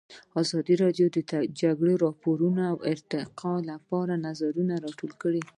ازادي 0.41 0.75
راډیو 0.83 1.07
د 1.11 1.17
د 1.31 1.33
جګړې 1.61 1.93
راپورونه 2.05 2.63
د 2.71 2.73
ارتقا 2.91 3.53
لپاره 3.71 4.13
نظرونه 4.27 4.73
راټول 4.85 5.11
کړي. 5.21 5.41